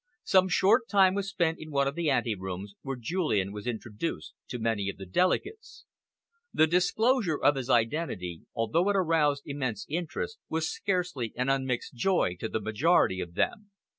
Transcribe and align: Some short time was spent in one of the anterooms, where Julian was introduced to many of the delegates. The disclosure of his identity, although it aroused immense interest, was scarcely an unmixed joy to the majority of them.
Some 0.23 0.49
short 0.49 0.87
time 0.89 1.13
was 1.13 1.29
spent 1.29 1.59
in 1.59 1.69
one 1.69 1.87
of 1.87 1.93
the 1.93 2.09
anterooms, 2.09 2.73
where 2.81 2.95
Julian 2.99 3.51
was 3.53 3.67
introduced 3.67 4.33
to 4.47 4.57
many 4.57 4.89
of 4.89 4.97
the 4.97 5.05
delegates. 5.05 5.85
The 6.51 6.65
disclosure 6.65 7.37
of 7.39 7.53
his 7.53 7.69
identity, 7.69 8.41
although 8.55 8.89
it 8.89 8.95
aroused 8.95 9.43
immense 9.45 9.85
interest, 9.87 10.39
was 10.49 10.73
scarcely 10.73 11.33
an 11.35 11.49
unmixed 11.49 11.93
joy 11.93 12.35
to 12.39 12.49
the 12.49 12.59
majority 12.59 13.19
of 13.19 13.35
them. 13.35 13.69